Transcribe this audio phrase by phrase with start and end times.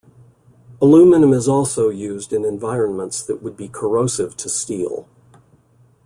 [0.81, 5.07] Aluminium is also used in environments that would be corrosive to steel.